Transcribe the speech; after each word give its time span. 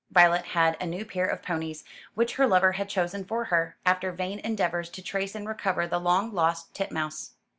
Violet 0.09 0.45
had 0.57 0.77
a 0.81 0.87
new 0.87 1.05
pair 1.05 1.27
of 1.27 1.43
ponies, 1.43 1.83
which 2.15 2.37
her 2.37 2.47
lover 2.47 2.71
had 2.71 2.89
chosen 2.89 3.23
for 3.23 3.45
her, 3.53 3.77
after 3.85 4.11
vain 4.11 4.39
endeavours 4.39 4.89
to 4.89 5.01
trace 5.03 5.35
and 5.35 5.47
recover 5.47 5.85
the 5.85 5.99
long 5.99 6.33
lost 6.33 6.73
Titmouse. 6.73 7.33